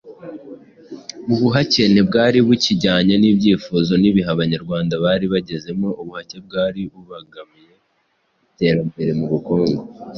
[1.33, 7.73] Ubuhake ntibwari bukijyanye n'ibyifuzo n'ibihe Abanyarwanda bari bagezemwoUbuhake bwari bubangamiye
[8.51, 9.81] iterambere mu bukungu